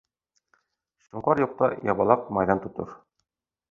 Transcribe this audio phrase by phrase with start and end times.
[1.09, 3.01] Шоңҡар юҡта ябалаҡ майҙан тотор.